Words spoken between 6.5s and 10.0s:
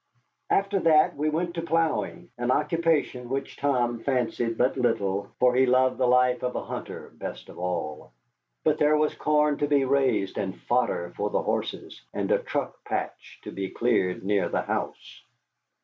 a hunter best of all. But there was corn to be